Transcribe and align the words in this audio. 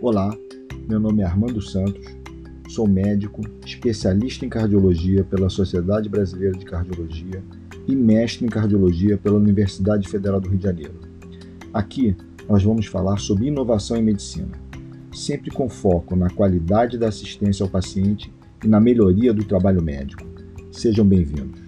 Olá, 0.00 0.32
meu 0.88 1.00
nome 1.00 1.22
é 1.22 1.24
Armando 1.24 1.60
Santos, 1.60 2.06
sou 2.68 2.86
médico, 2.86 3.42
especialista 3.66 4.46
em 4.46 4.48
cardiologia 4.48 5.24
pela 5.24 5.50
Sociedade 5.50 6.08
Brasileira 6.08 6.56
de 6.56 6.64
Cardiologia 6.64 7.42
e 7.88 7.96
mestre 7.96 8.46
em 8.46 8.48
cardiologia 8.48 9.18
pela 9.18 9.36
Universidade 9.36 10.08
Federal 10.08 10.40
do 10.40 10.50
Rio 10.50 10.58
de 10.58 10.62
Janeiro. 10.62 10.94
Aqui 11.74 12.16
nós 12.48 12.62
vamos 12.62 12.86
falar 12.86 13.18
sobre 13.18 13.48
inovação 13.48 13.96
em 13.96 14.02
medicina, 14.04 14.52
sempre 15.12 15.50
com 15.50 15.68
foco 15.68 16.14
na 16.14 16.30
qualidade 16.30 16.96
da 16.96 17.08
assistência 17.08 17.64
ao 17.64 17.68
paciente 17.68 18.32
e 18.64 18.68
na 18.68 18.78
melhoria 18.78 19.34
do 19.34 19.42
trabalho 19.42 19.82
médico. 19.82 20.22
Sejam 20.70 21.04
bem-vindos. 21.04 21.67